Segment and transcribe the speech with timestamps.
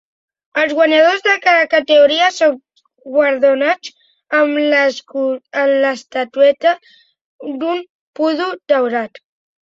[0.59, 2.55] Els guanyadors de cada categoria són
[3.17, 3.91] guardonats
[4.39, 4.61] amb
[5.83, 6.71] l'estatueta
[7.65, 7.83] d'un
[8.21, 9.21] pudu daurat.